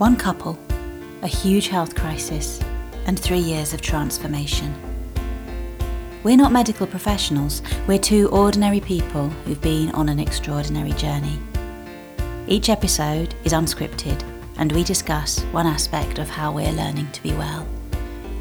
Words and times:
One 0.00 0.16
couple, 0.16 0.58
a 1.20 1.26
huge 1.26 1.68
health 1.68 1.94
crisis, 1.94 2.58
and 3.04 3.20
three 3.20 3.38
years 3.38 3.74
of 3.74 3.82
transformation. 3.82 4.74
We're 6.22 6.38
not 6.38 6.52
medical 6.52 6.86
professionals, 6.86 7.60
we're 7.86 7.98
two 7.98 8.30
ordinary 8.30 8.80
people 8.80 9.28
who've 9.28 9.60
been 9.60 9.90
on 9.90 10.08
an 10.08 10.18
extraordinary 10.18 10.92
journey. 10.92 11.38
Each 12.48 12.70
episode 12.70 13.34
is 13.44 13.52
unscripted, 13.52 14.24
and 14.56 14.72
we 14.72 14.84
discuss 14.84 15.40
one 15.52 15.66
aspect 15.66 16.18
of 16.18 16.30
how 16.30 16.50
we're 16.50 16.72
learning 16.72 17.12
to 17.12 17.22
be 17.22 17.32
well. 17.32 17.68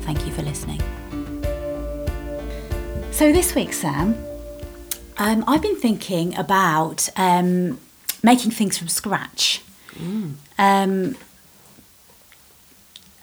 Thank 0.03 0.25
you 0.25 0.31
for 0.31 0.43
listening. 0.43 0.79
So, 3.11 3.33
this 3.33 3.53
week, 3.53 3.73
Sam, 3.73 4.15
um, 5.17 5.43
I've 5.45 5.61
been 5.61 5.75
thinking 5.75 6.37
about 6.37 7.09
um, 7.17 7.81
making 8.23 8.51
things 8.51 8.77
from 8.77 8.87
scratch. 8.87 9.61
Um, 10.57 11.17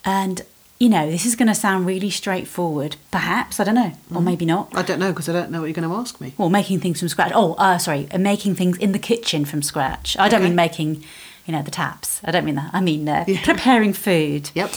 and, 0.07 0.43
you 0.79 0.89
know, 0.89 1.11
this 1.11 1.27
is 1.27 1.35
going 1.37 1.49
to 1.49 1.55
sound 1.55 1.85
really 1.87 2.11
straightforward, 2.11 2.97
perhaps, 3.11 3.59
I 3.61 3.65
don't 3.65 3.75
know, 3.75 3.93
or 4.15 4.23
maybe 4.23 4.45
not. 4.47 4.69
I 4.75 4.83
don't 4.83 4.99
know 5.01 5.11
because 5.13 5.29
I 5.29 5.33
don't 5.33 5.51
know 5.51 5.61
what 5.61 5.67
you're 5.67 5.75
going 5.75 5.89
to 5.89 5.95
ask 5.95 6.21
me. 6.21 6.33
Or 6.39 6.49
making 6.49 6.81
things 6.81 7.01
from 7.01 7.09
scratch. 7.09 7.33
Oh, 7.35 7.55
uh, 7.55 7.77
sorry, 7.79 8.07
uh, 8.13 8.19
making 8.19 8.55
things 8.55 8.79
in 8.79 8.93
the 8.93 8.99
kitchen 8.99 9.45
from 9.45 9.63
scratch. 9.63 10.17
I 10.19 10.29
don't 10.29 10.41
Okay. 10.41 10.49
mean 10.49 10.57
making, 10.57 11.03
you 11.47 11.53
know, 11.53 11.63
the 11.63 11.71
taps. 11.71 12.21
I 12.25 12.31
don't 12.31 12.45
mean 12.45 12.55
that. 12.55 12.71
I 12.73 12.81
mean 12.81 13.09
uh, 13.09 13.25
Yeah. 13.29 13.43
preparing 13.45 13.93
food. 13.93 14.51
Yep. 14.55 14.73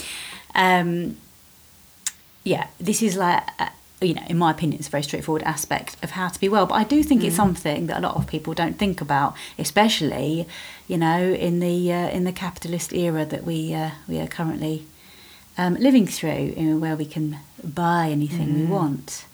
Um, 0.55 1.17
yeah, 2.43 2.67
this 2.79 3.01
is 3.03 3.15
like, 3.15 3.43
uh, 3.59 3.69
you 4.01 4.13
know, 4.13 4.23
in 4.29 4.37
my 4.37 4.49
opinion, 4.51 4.79
it's 4.79 4.87
a 4.87 4.91
very 4.91 5.03
straightforward 5.03 5.43
aspect 5.43 5.97
of 6.01 6.11
how 6.11 6.29
to 6.29 6.39
be 6.39 6.47
well. 6.47 6.65
But 6.65 6.75
I 6.75 6.85
do 6.85 7.03
think 7.03 7.23
it's 7.23 7.35
something 7.35 7.87
that 7.87 7.97
a 7.97 8.01
lot 8.01 8.15
of 8.15 8.25
people 8.27 8.53
don't 8.53 8.77
think 8.79 9.01
about, 9.01 9.35
especially, 9.59 10.47
you 10.87 10.97
know, 10.97 11.19
in 11.21 11.59
the 11.59 11.91
uh, 11.91 12.09
in 12.09 12.23
the 12.23 12.31
capitalist 12.31 12.93
era 12.93 13.25
that 13.25 13.43
we 13.43 13.73
uh, 13.73 13.91
we 14.07 14.17
are 14.19 14.27
currently 14.27 14.85
um, 15.59 15.75
living 15.75 16.07
through, 16.07 16.53
you 16.55 16.63
know, 16.63 16.77
where 16.77 16.95
we 16.95 17.05
can 17.05 17.37
buy 17.61 18.07
anything 18.09 18.53
we 18.53 18.63
want. 18.63 19.25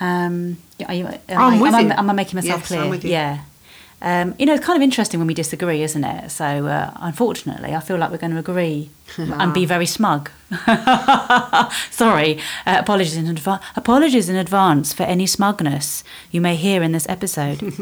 Um, 0.00 0.58
are 0.88 0.94
you, 0.94 1.06
am, 1.28 1.62
I'm 1.62 1.74
am, 1.74 1.92
am 1.92 2.10
I 2.10 2.12
making 2.12 2.36
myself 2.36 2.62
Yes, 2.62 2.66
clear? 2.66 2.80
I'm 2.80 2.90
with 2.90 3.04
you. 3.04 3.12
Yeah. 3.12 3.44
Um, 4.04 4.34
you 4.38 4.46
know, 4.46 4.54
it's 4.54 4.64
kind 4.66 4.76
of 4.76 4.82
interesting 4.82 5.20
when 5.20 5.28
we 5.28 5.34
disagree, 5.34 5.82
isn't 5.82 6.02
it? 6.04 6.30
So, 6.30 6.66
uh, 6.66 6.90
unfortunately, 6.96 7.72
I 7.74 7.78
feel 7.80 7.96
like 7.98 8.10
we're 8.10 8.18
going 8.18 8.32
to 8.32 8.38
agree 8.38 8.90
and 9.16 9.54
be 9.54 9.64
very 9.64 9.86
smug. 9.86 10.28
Sorry, 11.90 12.38
uh, 12.66 12.76
apologies 12.80 13.16
in 13.16 13.26
advance. 13.28 13.62
Apologies 13.76 14.28
in 14.28 14.36
advance 14.36 14.92
for 14.92 15.04
any 15.04 15.26
smugness 15.26 16.02
you 16.32 16.40
may 16.40 16.56
hear 16.56 16.82
in 16.82 16.92
this 16.92 17.08
episode. 17.08 17.62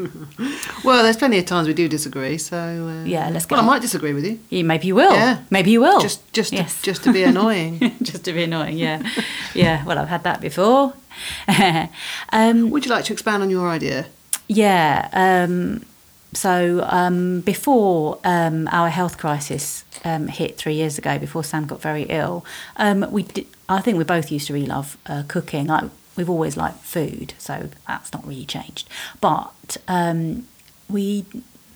Well, 0.83 1.03
there's 1.03 1.17
plenty 1.19 1.39
of 1.39 1.45
times 1.45 1.69
we 1.69 1.75
do 1.75 1.89
disagree, 1.89 2.39
so 2.39 2.57
uh, 2.57 3.05
Yeah, 3.05 3.29
let's 3.29 3.45
get 3.45 3.57
Well, 3.57 3.65
I 3.65 3.67
might 3.67 3.83
disagree 3.83 4.15
with 4.15 4.25
you. 4.25 4.39
Yeah, 4.49 4.63
Maybe 4.63 4.87
you 4.87 4.95
will. 4.95 5.13
Yeah. 5.13 5.41
Maybe 5.51 5.71
you 5.71 5.81
will. 5.83 6.01
Just, 6.01 6.33
just, 6.33 6.53
Yes. 6.55 6.77
to, 6.79 6.83
just 6.83 7.05
to 7.05 7.13
be 7.13 7.23
annoying. 7.23 7.79
just 8.03 8.25
to 8.25 8.33
be 8.33 8.45
annoying. 8.45 8.79
Yeah, 8.79 9.03
yeah. 9.55 9.85
Well, 9.85 9.99
I've 9.99 10.09
had 10.09 10.23
that 10.25 10.41
before. 10.41 10.95
um, 12.33 12.71
Would 12.71 12.87
you 12.87 12.91
like 12.91 13.05
to 13.07 13.13
expand 13.13 13.43
on 13.43 13.51
your 13.51 13.69
idea? 13.69 14.07
Yeah. 14.49 15.09
Um, 15.13 15.85
so 16.33 16.87
um, 16.89 17.41
before 17.41 18.19
um, 18.25 18.69
our 18.71 18.89
health 18.89 19.19
crisis 19.19 19.85
um, 20.05 20.29
hit 20.29 20.57
three 20.57 20.75
years 20.75 20.97
ago, 20.97 21.19
before 21.19 21.43
Sam 21.43 21.67
got 21.67 21.83
very 21.83 22.05
ill, 22.05 22.45
um, 22.77 23.07
we 23.11 23.25
did, 23.25 23.47
I 23.69 23.81
think 23.81 23.99
we 23.99 24.05
both 24.05 24.31
used 24.31 24.47
to 24.47 24.53
really 24.55 24.67
love 24.67 24.97
uh, 25.07 25.25
cooking. 25.27 25.67
Like 25.67 25.91
we've 26.17 26.31
always 26.31 26.57
liked 26.57 26.79
food, 26.79 27.35
so 27.39 27.71
that's 27.87 28.13
not 28.13 28.27
really 28.27 28.45
changed. 28.45 28.89
But 29.21 29.77
um, 29.89 30.47
we 30.89 31.25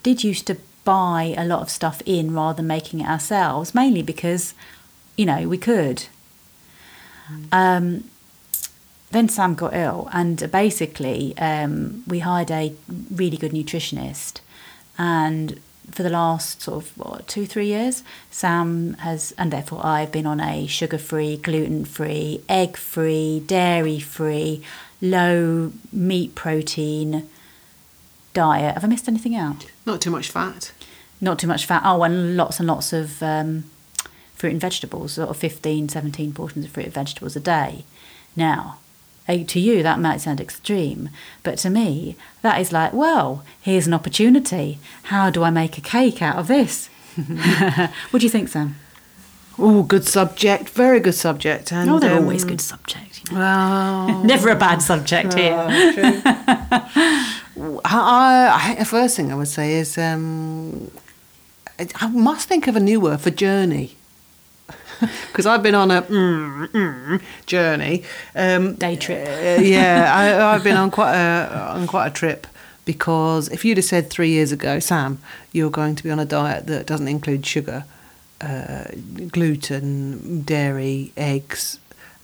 did 0.03 0.23
used 0.23 0.47
to 0.47 0.57
buy 0.85 1.35
a 1.37 1.45
lot 1.45 1.63
of 1.63 1.71
stuff 1.71 2.03
in 2.07 2.33
rather 2.33 2.59
than 2.59 2.67
making 2.67 3.01
it 3.01 3.09
ourselves, 3.09 3.75
mainly 3.75 4.03
because 4.03 4.55
you 5.17 5.27
know 5.27 5.49
we 5.49 5.59
could. 5.59 6.05
Um, 7.51 8.05
then 9.11 9.29
Sam 9.29 9.55
got 9.55 9.75
ill, 9.75 10.09
and 10.13 10.51
basically, 10.51 11.37
um, 11.39 12.03
we 12.07 12.21
hired 12.21 12.51
a 12.51 12.75
really 13.11 13.37
good 13.37 13.53
nutritionist. 13.53 14.41
And 14.99 15.61
for 15.91 16.03
the 16.03 16.11
last 16.11 16.63
sort 16.63 16.83
of 16.83 16.99
what, 16.99 17.29
two, 17.29 17.47
three 17.47 17.67
years, 17.67 18.03
Sam 18.31 18.95
has, 18.95 19.33
and 19.37 19.53
therefore 19.53 19.85
I've 19.85 20.11
been 20.11 20.27
on 20.27 20.41
a 20.41 20.67
sugar 20.67 20.99
free, 20.99 21.37
gluten 21.37 21.85
free, 21.85 22.43
egg 22.49 22.77
free, 22.77 23.41
dairy 23.47 24.01
free, 24.01 24.63
low 25.01 25.73
meat 25.93 26.35
protein 26.35 27.29
diet. 28.33 28.75
Have 28.75 28.85
I 28.85 28.89
missed 28.89 29.09
anything 29.09 29.37
out? 29.37 29.67
Not 29.87 30.01
too 30.01 30.11
much 30.11 30.31
fat. 30.31 30.73
Not 31.21 31.39
too 31.39 31.47
much 31.47 31.67
fat. 31.67 31.83
Oh, 31.85 32.03
and 32.03 32.37
lots 32.37 32.59
and 32.59 32.67
lots 32.67 32.93
of 32.93 33.23
um, 33.23 33.65
fruit 34.35 34.53
and 34.53 34.61
vegetables, 34.61 35.13
sort 35.13 35.29
of 35.29 35.37
15, 35.37 35.89
17 35.89 36.33
portions 36.33 36.65
of 36.65 36.73
fruit 36.73 36.87
and 36.87 36.95
vegetables 36.95 37.37
a 37.37 37.41
day. 37.41 37.85
Now, 38.37 38.79
to 39.27 39.61
you, 39.61 39.83
that 39.83 40.01
might 40.01 40.21
sound 40.21 40.41
extreme, 40.41 41.09
but 41.43 41.59
to 41.59 41.71
me, 41.71 42.17
that 42.43 42.61
is 42.61 42.73
like, 42.73 42.93
well, 42.93 43.43
here's 43.61 43.87
an 43.87 43.95
opportunity. 43.95 44.79
How 45.05 45.31
do 45.31 45.43
I 45.43 45.51
make 45.51 45.79
a 45.79 45.81
cake 45.81 46.21
out 46.21 46.37
of 46.37 46.47
this? 46.47 46.89
what 48.11 48.19
do 48.21 48.27
you 48.27 48.31
think, 48.31 48.49
Sam? 48.49 48.77
Oh, 49.59 49.83
good 49.85 50.05
subject. 50.05 50.69
Very 50.71 51.01
good 51.01 51.15
subject. 51.15 51.73
And, 51.73 51.87
No, 51.89 51.99
they're 51.99 52.17
um, 52.17 52.25
always 52.25 52.45
good 52.45 52.61
subjects. 52.61 53.21
You 53.25 53.35
know? 53.35 53.41
Well, 53.41 54.25
Never 54.25 54.49
a 54.51 54.57
bad 54.57 54.83
subject 54.83 55.35
here. 55.35 55.55
I, 57.85 58.51
I 58.53 58.63
think 58.67 58.79
the 58.81 58.85
first 58.85 59.17
thing 59.17 59.31
I 59.31 59.37
would 59.37 59.49
say 59.49 59.75
is 59.75 59.97
um, 59.97 60.91
I 61.79 61.87
I 61.97 62.09
must 62.09 62.49
think 62.49 62.67
of 62.67 62.75
a 62.75 62.81
new 62.81 63.01
word 63.01 63.21
for 63.21 63.31
journey. 63.31 63.97
Because 65.29 65.47
I've 65.47 65.63
been 65.63 65.75
on 65.75 65.91
a 65.91 66.03
mm, 66.03 66.69
mm, 66.69 67.23
journey. 67.47 68.03
Um, 68.35 68.75
Day 68.75 68.97
trip. 68.97 69.27
uh, 69.27 69.63
yeah, 69.63 70.13
I, 70.15 70.55
I've 70.55 70.65
been 70.65 70.77
on 70.77 70.91
quite 70.91 71.15
a 71.15 71.73
on 71.75 71.87
quite 71.87 72.07
a 72.09 72.11
trip. 72.11 72.47
Because 72.85 73.49
if 73.49 73.65
you'd 73.65 73.79
have 73.79 73.85
said 73.87 74.11
three 74.11 74.29
years 74.29 74.53
ago, 74.53 74.79
Sam, 74.79 75.19
you're 75.53 75.71
going 75.71 75.95
to 75.97 76.03
be 76.05 76.11
on 76.11 76.19
a 76.19 76.27
diet 76.27 76.67
that 76.67 76.87
doesn't 76.87 77.09
include 77.09 77.47
sugar, 77.47 77.85
uh, 78.43 78.85
gluten, 79.33 80.43
dairy, 80.43 81.11
eggs, 81.17 81.79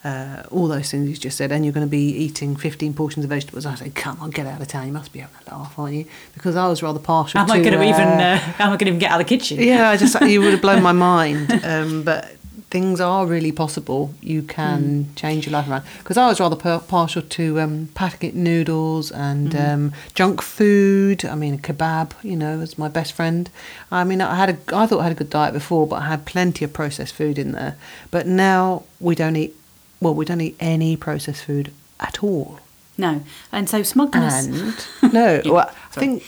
uh, 0.04 0.42
all 0.50 0.68
those 0.68 0.90
things 0.90 1.08
you 1.08 1.16
just 1.16 1.36
said, 1.36 1.52
and 1.52 1.64
you're 1.64 1.72
going 1.72 1.86
to 1.86 1.90
be 1.90 2.08
eating 2.10 2.56
15 2.56 2.94
portions 2.94 3.24
of 3.24 3.28
vegetables. 3.30 3.66
I 3.66 3.74
say, 3.74 3.90
come 3.90 4.18
on, 4.20 4.30
get 4.30 4.46
out 4.46 4.60
of 4.60 4.68
town. 4.68 4.86
You 4.86 4.92
must 4.92 5.12
be 5.12 5.20
having 5.20 5.34
a 5.46 5.54
laugh, 5.54 5.78
aren't 5.78 5.94
you? 5.94 6.04
Because 6.34 6.56
I 6.56 6.68
was 6.68 6.82
rather 6.82 6.98
partial 6.98 7.40
Am 7.40 7.46
to. 7.46 7.52
I 7.54 7.58
going 7.62 7.72
to 7.72 7.82
even? 7.82 8.08
uh, 8.08 8.40
Uh, 8.58 8.62
am 8.62 8.68
I 8.72 8.76
going 8.76 8.78
to 8.80 8.86
even 8.88 8.98
get 8.98 9.12
out 9.12 9.20
of 9.20 9.26
the 9.26 9.36
kitchen? 9.36 9.60
yeah, 9.62 9.90
I 9.90 9.96
just 9.96 10.18
you 10.22 10.40
would 10.40 10.52
have 10.52 10.62
blown 10.62 10.82
my 10.82 10.92
mind. 10.92 11.52
Um, 11.64 12.02
but 12.02 12.34
things 12.70 13.00
are 13.00 13.26
really 13.26 13.52
possible. 13.52 14.14
You 14.20 14.42
can 14.42 15.12
change 15.16 15.46
your 15.46 15.52
life 15.52 15.68
around. 15.68 15.82
Because 15.98 16.16
I 16.16 16.28
was 16.28 16.38
rather 16.40 16.56
par- 16.56 16.80
partial 16.80 17.22
to 17.22 17.60
um, 17.60 17.88
packet 17.94 18.34
noodles 18.34 19.10
and 19.10 19.54
um, 19.56 19.92
junk 20.14 20.40
food. 20.40 21.24
I 21.24 21.34
mean, 21.34 21.54
a 21.54 21.58
kebab, 21.58 22.12
you 22.22 22.36
know, 22.36 22.58
was 22.58 22.78
my 22.78 22.88
best 22.88 23.12
friend. 23.12 23.50
I 23.90 24.04
mean, 24.04 24.20
I 24.20 24.36
had 24.36 24.50
a, 24.50 24.76
I 24.76 24.86
thought 24.86 25.00
I 25.00 25.04
had 25.04 25.12
a 25.12 25.16
good 25.16 25.30
diet 25.30 25.52
before, 25.52 25.86
but 25.86 25.96
I 25.96 26.06
had 26.06 26.24
plenty 26.26 26.64
of 26.64 26.72
processed 26.72 27.14
food 27.14 27.38
in 27.38 27.52
there. 27.52 27.76
But 28.10 28.26
now 28.26 28.84
we 29.00 29.14
don't 29.14 29.36
eat. 29.36 29.54
Well, 30.00 30.14
we 30.14 30.24
don't 30.24 30.40
eat 30.40 30.56
any 30.60 30.96
processed 30.96 31.44
food 31.44 31.72
at 31.98 32.22
all. 32.22 32.60
No. 32.96 33.22
And 33.50 33.68
so 33.68 33.82
smugglers. 33.82 34.46
And 34.46 34.86
no, 35.12 35.40
Yeah, 35.44 35.52
well, 35.52 35.70
I 35.96 36.00
think 36.00 36.22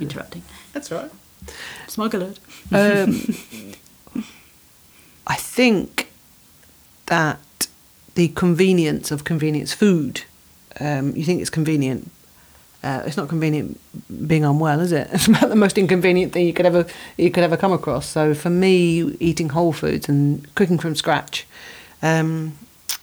Interrupting. 0.00 0.42
that's 0.72 0.90
right. 0.90 1.10
Smug 1.86 2.12
alert. 2.14 2.38
Um, 2.72 3.22
I 5.28 5.36
think 5.36 6.10
that 7.06 7.38
the 8.14 8.28
convenience 8.28 9.10
of 9.10 9.24
convenience 9.24 9.72
food, 9.72 10.22
um, 10.80 11.14
you 11.14 11.24
think 11.24 11.40
it's 11.40 11.50
convenient. 11.50 12.10
Uh, 12.82 13.02
it's 13.06 13.16
not 13.16 13.28
convenient 13.28 13.78
being 14.26 14.44
unwell, 14.44 14.80
is 14.80 14.92
it? 14.92 15.08
It's 15.12 15.26
about 15.26 15.48
the 15.48 15.56
most 15.56 15.78
inconvenient 15.78 16.32
thing 16.32 16.46
you 16.46 16.52
could 16.52 16.66
ever 16.66 16.86
you 17.16 17.30
could 17.30 17.44
ever 17.44 17.56
come 17.56 17.72
across. 17.72 18.06
So 18.08 18.34
for 18.34 18.50
me, 18.50 19.16
eating 19.20 19.50
whole 19.50 19.72
foods 19.72 20.08
and 20.08 20.52
cooking 20.54 20.78
from 20.78 20.94
scratch, 20.94 21.46
um, 22.02 22.56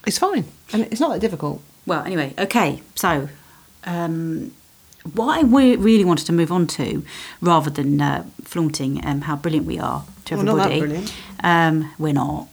it's 0.08 0.18
fine, 0.18 0.46
and 0.74 0.84
it's 0.84 1.00
not 1.00 1.12
that 1.12 1.20
difficult. 1.20 1.62
Well, 1.86 2.04
anyway, 2.04 2.34
okay. 2.40 2.82
So, 2.96 3.30
um, 3.84 4.52
what 5.14 5.40
I 5.40 5.44
we- 5.44 5.76
really 5.76 6.06
wanted 6.06 6.26
to 6.28 6.34
move 6.34 6.52
on 6.52 6.68
to, 6.68 7.04
rather 7.42 7.70
than 7.70 8.02
uh, 8.02 8.26
flaunting 8.44 9.06
um, 9.06 9.22
how 9.22 9.36
brilliant 9.36 9.68
we 9.68 9.78
are 9.80 10.04
to 10.26 10.36
not 10.44 10.56
that 10.58 10.72
everybody, 10.72 10.80
brilliant. 10.80 11.14
Um, 11.44 11.92
we're 12.00 12.14
not. 12.14 12.48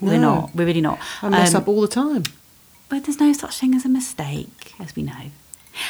We're 0.00 0.18
No. 0.18 0.34
not. 0.34 0.54
We're 0.54 0.66
really 0.66 0.80
not. 0.80 0.98
I 1.22 1.28
mess 1.28 1.54
Um, 1.54 1.62
up 1.62 1.68
all 1.68 1.80
the 1.82 1.88
time. 1.88 2.24
But 2.88 3.04
there's 3.04 3.20
no 3.20 3.32
such 3.34 3.58
thing 3.58 3.74
as 3.74 3.84
a 3.84 3.88
mistake, 3.90 4.74
as 4.80 4.96
we 4.96 5.02
know. 5.02 5.30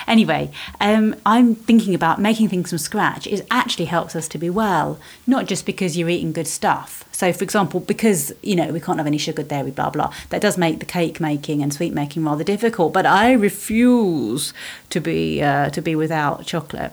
Anyway, 0.06 0.50
um, 0.80 1.14
I'm 1.24 1.54
thinking 1.54 1.94
about 1.94 2.20
making 2.20 2.48
things 2.48 2.70
from 2.70 2.78
scratch. 2.78 3.26
It 3.26 3.46
actually 3.50 3.86
helps 3.86 4.14
us 4.16 4.28
to 4.28 4.38
be 4.38 4.50
well, 4.50 4.98
not 5.26 5.46
just 5.46 5.66
because 5.66 5.96
you're 5.96 6.08
eating 6.08 6.32
good 6.32 6.46
stuff. 6.46 7.04
So, 7.12 7.32
for 7.32 7.44
example, 7.44 7.80
because 7.80 8.32
you 8.42 8.56
know 8.56 8.68
we 8.72 8.80
can't 8.80 8.98
have 8.98 9.06
any 9.06 9.18
sugar, 9.18 9.42
dairy, 9.42 9.70
blah 9.70 9.90
blah. 9.90 10.12
That 10.30 10.40
does 10.40 10.56
make 10.56 10.78
the 10.78 10.86
cake 10.86 11.20
making 11.20 11.62
and 11.62 11.72
sweet 11.72 11.92
making 11.92 12.24
rather 12.24 12.44
difficult. 12.44 12.92
But 12.92 13.06
I 13.06 13.32
refuse 13.32 14.52
to 14.90 15.00
be 15.00 15.42
uh, 15.42 15.70
to 15.70 15.80
be 15.82 15.94
without 15.94 16.46
chocolate. 16.46 16.92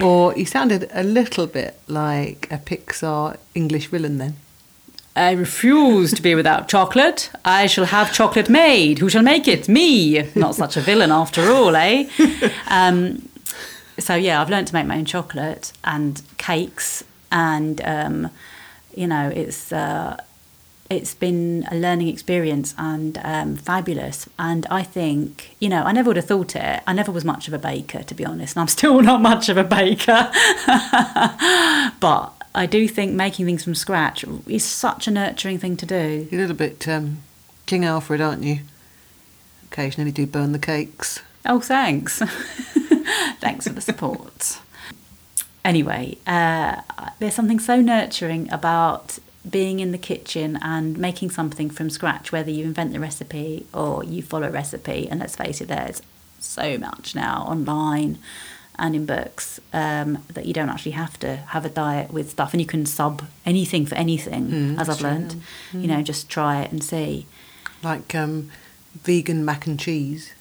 Or 0.00 0.34
you 0.34 0.46
sounded 0.46 0.90
a 0.92 1.02
little 1.02 1.46
bit 1.46 1.78
like 1.86 2.48
a 2.50 2.58
Pixar 2.58 3.36
English 3.54 3.88
villain 3.88 4.18
then. 4.18 4.36
I 5.14 5.32
refuse 5.32 6.12
to 6.14 6.22
be 6.22 6.34
without 6.34 6.68
chocolate. 6.68 7.30
I 7.44 7.66
shall 7.66 7.84
have 7.84 8.14
chocolate 8.14 8.48
made. 8.48 8.98
Who 8.98 9.10
shall 9.10 9.22
make 9.22 9.46
it? 9.46 9.68
Me. 9.68 10.30
Not 10.34 10.54
such 10.54 10.76
a 10.76 10.80
villain 10.80 11.10
after 11.10 11.50
all, 11.50 11.76
eh? 11.76 12.08
Um, 12.68 13.28
so 13.98 14.14
yeah, 14.14 14.40
I've 14.40 14.48
learned 14.48 14.68
to 14.68 14.74
make 14.74 14.86
my 14.86 14.96
own 14.96 15.04
chocolate 15.04 15.72
and 15.84 16.22
cakes, 16.38 17.04
and 17.30 17.80
um, 17.84 18.30
you 18.96 19.06
know, 19.06 19.30
it's 19.34 19.70
uh, 19.70 20.16
it's 20.88 21.14
been 21.14 21.66
a 21.70 21.76
learning 21.76 22.08
experience 22.08 22.74
and 22.78 23.18
um, 23.22 23.56
fabulous. 23.56 24.28
And 24.38 24.66
I 24.70 24.82
think, 24.82 25.56
you 25.58 25.68
know, 25.68 25.82
I 25.82 25.92
never 25.92 26.08
would 26.10 26.16
have 26.16 26.26
thought 26.26 26.56
it. 26.56 26.82
I 26.86 26.92
never 26.92 27.12
was 27.12 27.24
much 27.24 27.48
of 27.48 27.54
a 27.54 27.58
baker, 27.58 28.02
to 28.02 28.14
be 28.14 28.24
honest, 28.24 28.56
and 28.56 28.62
I'm 28.62 28.68
still 28.68 29.00
not 29.10 29.20
much 29.20 29.48
of 29.48 29.56
a 29.56 29.64
baker. 29.64 30.30
but 32.00 32.41
I 32.54 32.66
do 32.66 32.86
think 32.86 33.12
making 33.12 33.46
things 33.46 33.64
from 33.64 33.74
scratch 33.74 34.24
is 34.46 34.64
such 34.64 35.06
a 35.06 35.10
nurturing 35.10 35.58
thing 35.58 35.76
to 35.78 35.86
do. 35.86 36.28
You're 36.30 36.40
a 36.40 36.44
little 36.44 36.56
bit 36.56 36.86
um, 36.86 37.22
King 37.66 37.84
Alfred, 37.84 38.20
aren't 38.20 38.42
you? 38.42 38.60
Occasionally 39.70 40.12
do 40.12 40.26
burn 40.26 40.52
the 40.52 40.58
cakes. 40.58 41.20
Oh, 41.46 41.60
thanks. 41.60 42.18
thanks 43.40 43.66
for 43.66 43.72
the 43.72 43.80
support. 43.80 44.58
Anyway, 45.64 46.18
uh, 46.26 46.82
there's 47.18 47.34
something 47.34 47.58
so 47.58 47.80
nurturing 47.80 48.52
about 48.52 49.18
being 49.48 49.80
in 49.80 49.92
the 49.92 49.98
kitchen 49.98 50.58
and 50.62 50.98
making 50.98 51.30
something 51.30 51.70
from 51.70 51.90
scratch, 51.90 52.32
whether 52.32 52.50
you 52.50 52.64
invent 52.64 52.92
the 52.92 53.00
recipe 53.00 53.66
or 53.72 54.04
you 54.04 54.22
follow 54.22 54.48
a 54.48 54.50
recipe. 54.50 55.08
And 55.08 55.20
let's 55.20 55.36
face 55.36 55.60
it, 55.60 55.68
there's 55.68 56.02
so 56.38 56.76
much 56.78 57.14
now 57.14 57.44
online 57.48 58.18
and 58.78 58.94
in 58.96 59.06
books 59.06 59.60
um, 59.72 60.24
that 60.32 60.46
you 60.46 60.52
don't 60.52 60.68
actually 60.70 60.92
have 60.92 61.18
to 61.20 61.36
have 61.36 61.64
a 61.64 61.68
diet 61.68 62.12
with 62.12 62.30
stuff, 62.30 62.52
and 62.54 62.60
you 62.60 62.66
can 62.66 62.86
sub 62.86 63.22
anything 63.44 63.86
for 63.86 63.94
anything, 63.96 64.48
Mm, 64.48 64.80
as 64.80 64.88
I've 64.88 65.00
learned. 65.02 65.36
yeah. 65.72 65.80
You 65.80 65.86
know, 65.88 66.02
just 66.02 66.28
try 66.30 66.62
it 66.62 66.72
and 66.72 66.82
see. 66.82 67.26
Like 67.82 68.14
um, 68.14 68.50
vegan 69.02 69.44
mac 69.44 69.66
and 69.66 69.78
cheese. 69.78 70.32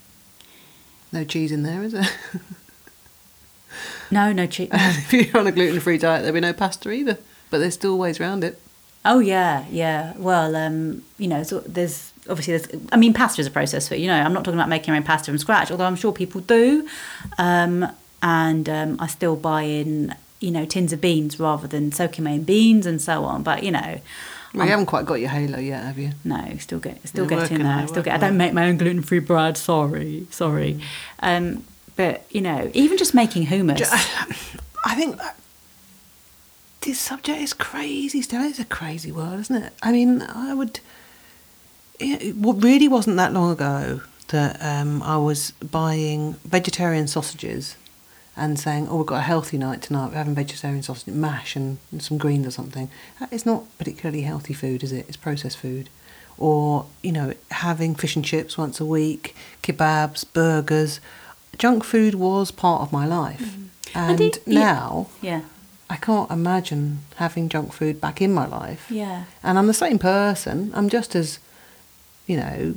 No 1.11 1.23
cheese 1.25 1.51
in 1.51 1.63
there, 1.63 1.83
is 1.83 1.91
there? 1.91 2.07
No, 4.09 4.31
no 4.33 4.45
cheese 4.45 4.69
if 4.73 5.13
you're 5.13 5.37
on 5.37 5.47
a 5.47 5.51
gluten 5.51 5.79
free 5.79 5.97
diet, 5.97 6.21
there'll 6.23 6.33
be 6.33 6.41
no 6.41 6.51
pasta 6.53 6.89
either. 6.91 7.17
But 7.49 7.59
there's 7.59 7.73
still 7.73 7.97
ways 7.97 8.19
around 8.19 8.43
it. 8.43 8.59
Oh 9.05 9.19
yeah, 9.19 9.65
yeah. 9.71 10.13
Well, 10.17 10.55
um, 10.55 11.03
you 11.17 11.27
know, 11.27 11.43
so 11.43 11.61
there's 11.61 12.11
obviously 12.29 12.57
there's. 12.57 12.81
I 12.91 12.97
mean, 12.97 13.13
pasta 13.13 13.41
is 13.41 13.47
a 13.47 13.51
process 13.51 13.87
for 13.87 13.95
you 13.95 14.07
know. 14.07 14.13
I'm 14.21 14.33
not 14.33 14.43
talking 14.43 14.59
about 14.59 14.69
making 14.69 14.87
your 14.87 14.97
own 14.97 15.03
pasta 15.03 15.31
from 15.31 15.37
scratch, 15.37 15.71
although 15.71 15.85
I'm 15.85 15.95
sure 15.95 16.11
people 16.11 16.41
do. 16.41 16.87
Um, 17.37 17.89
and 18.21 18.67
um, 18.69 18.97
I 18.99 19.07
still 19.07 19.35
buy 19.35 19.63
in, 19.63 20.15
you 20.39 20.51
know, 20.51 20.65
tins 20.65 20.93
of 20.93 21.01
beans 21.01 21.39
rather 21.39 21.67
than 21.67 21.91
soaking 21.91 22.23
my 22.23 22.33
own 22.33 22.43
beans 22.43 22.85
and 22.85 23.01
so 23.01 23.23
on. 23.23 23.43
But 23.43 23.63
you 23.63 23.71
know, 23.71 23.99
Well, 24.53 24.65
you 24.65 24.71
haven't 24.71 24.85
quite 24.87 25.05
got 25.05 25.15
your 25.15 25.29
halo 25.29 25.59
yet, 25.59 25.83
have 25.83 25.97
you? 25.97 26.11
no, 26.23 26.57
still 26.59 26.79
get 26.79 27.07
still 27.07 27.29
You're 27.29 27.39
get 27.41 27.51
in 27.51 27.63
there. 27.63 27.87
Still 27.87 28.03
get. 28.03 28.15
I 28.15 28.17
don't 28.27 28.37
make 28.37 28.53
my 28.53 28.67
own 28.67 28.77
gluten 28.77 29.01
free 29.01 29.19
bread. 29.19 29.57
Sorry, 29.57 30.27
sorry. 30.29 30.81
Um, 31.19 31.63
but 31.95 32.25
you 32.29 32.41
know, 32.41 32.69
even 32.73 32.97
just 32.97 33.13
making 33.13 33.47
hummus. 33.47 33.81
I 34.85 34.95
think 34.95 35.17
that 35.17 35.37
this 36.81 36.99
subject 36.99 37.39
is 37.39 37.53
crazy, 37.53 38.21
Stella. 38.23 38.47
It's 38.47 38.57
a 38.59 38.65
crazy 38.65 39.11
world, 39.11 39.39
isn't 39.41 39.55
it? 39.63 39.73
I 39.83 39.91
mean, 39.91 40.21
I 40.23 40.53
would. 40.53 40.79
It 41.99 42.35
what 42.35 42.63
really 42.63 42.87
wasn't 42.87 43.17
that 43.17 43.31
long 43.33 43.51
ago 43.51 44.01
that 44.29 44.57
um, 44.61 45.03
I 45.03 45.17
was 45.17 45.51
buying 45.51 46.33
vegetarian 46.45 47.07
sausages 47.07 47.75
and 48.35 48.59
saying, 48.59 48.87
"Oh, 48.89 48.97
we've 48.97 49.05
got 49.05 49.17
a 49.17 49.21
healthy 49.23 49.57
night 49.57 49.81
tonight. 49.81 50.09
We're 50.09 50.17
having 50.17 50.35
vegetarian 50.35 50.83
sausage 50.83 51.13
mash 51.13 51.55
and, 51.55 51.77
some 51.99 52.17
greens 52.17 52.47
or 52.47 52.51
something." 52.51 52.89
That 53.19 53.31
is 53.31 53.45
not 53.45 53.65
particularly 53.77 54.21
healthy 54.21 54.53
food, 54.53 54.83
is 54.83 54.91
it? 54.91 55.05
It's 55.07 55.17
processed 55.17 55.57
food. 55.57 55.89
Or 56.37 56.85
you 57.01 57.11
know, 57.11 57.33
having 57.51 57.95
fish 57.95 58.15
and 58.15 58.25
chips 58.25 58.57
once 58.57 58.79
a 58.79 58.85
week, 58.85 59.35
kebabs, 59.63 60.25
burgers. 60.33 60.99
Junk 61.57 61.83
food 61.83 62.15
was 62.15 62.49
part 62.49 62.81
of 62.81 62.91
my 62.91 63.05
life, 63.05 63.41
mm-hmm. 63.41 63.97
and 63.97 64.21
And 64.21 64.39
now 64.47 65.07
yeah, 65.21 65.41
I 65.89 65.97
can't 65.97 66.31
imagine 66.31 66.99
having 67.17 67.49
junk 67.49 67.73
food 67.73 67.99
back 67.99 68.21
in 68.21 68.33
my 68.33 68.47
life. 68.47 68.87
yeah. 68.89 69.25
And 69.43 69.57
I'm 69.59 69.67
the 69.67 69.73
same 69.73 69.99
person. 69.99 70.71
I'm 70.73 70.87
just 70.87 71.15
as, 71.15 71.37
you 72.25 72.37
know, 72.37 72.73